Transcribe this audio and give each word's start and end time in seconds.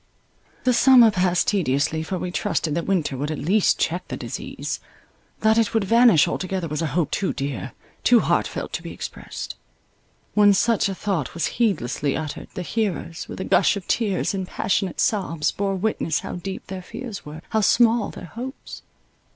The 0.63 0.73
summer 0.73 1.11
passed 1.11 1.47
tediously, 1.49 2.01
for 2.01 2.17
we 2.17 2.31
trusted 2.31 2.73
that 2.73 2.87
winter 2.87 3.15
would 3.15 3.29
at 3.29 3.37
least 3.37 3.77
check 3.77 4.07
the 4.07 4.17
disease. 4.17 4.79
That 5.41 5.59
it 5.59 5.75
would 5.75 5.83
vanish 5.83 6.27
altogether 6.27 6.67
was 6.67 6.81
an 6.81 6.87
hope 6.87 7.11
too 7.11 7.33
dear— 7.33 7.73
too 8.03 8.19
heartfelt, 8.19 8.73
to 8.73 8.81
be 8.81 8.91
expressed. 8.91 9.53
When 10.33 10.53
such 10.55 10.89
a 10.89 10.95
thought 10.95 11.35
was 11.35 11.45
heedlessly 11.61 12.17
uttered, 12.17 12.47
the 12.55 12.63
hearers, 12.63 13.27
with 13.29 13.39
a 13.41 13.45
gush 13.45 13.77
of 13.77 13.85
tears 13.87 14.33
and 14.33 14.47
passionate 14.47 14.99
sobs, 14.99 15.51
bore 15.51 15.75
witness 15.75 16.21
how 16.21 16.37
deep 16.37 16.65
their 16.65 16.81
fears 16.81 17.23
were, 17.23 17.43
how 17.49 17.61
small 17.61 18.09
their 18.09 18.25
hopes. 18.25 18.81